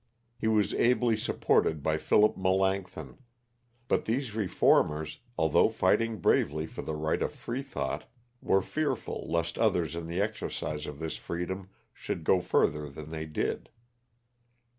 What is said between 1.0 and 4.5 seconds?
supported by Philip Melancthon, but these